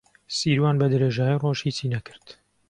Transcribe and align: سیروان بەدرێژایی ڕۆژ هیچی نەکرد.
سیروان 0.35 0.75
بەدرێژایی 0.81 1.41
ڕۆژ 1.43 1.59
هیچی 1.67 1.91
نەکرد. 1.93 2.25